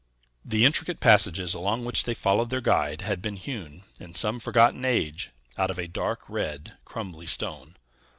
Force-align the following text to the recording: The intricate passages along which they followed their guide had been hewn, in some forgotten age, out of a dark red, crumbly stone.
The 0.43 0.65
intricate 0.65 0.99
passages 0.99 1.53
along 1.53 1.85
which 1.85 2.05
they 2.05 2.15
followed 2.15 2.49
their 2.49 2.59
guide 2.59 3.01
had 3.01 3.21
been 3.21 3.35
hewn, 3.35 3.83
in 3.99 4.15
some 4.15 4.39
forgotten 4.39 4.83
age, 4.83 5.29
out 5.59 5.69
of 5.69 5.77
a 5.77 5.87
dark 5.87 6.27
red, 6.27 6.73
crumbly 6.85 7.27
stone. 7.27 7.75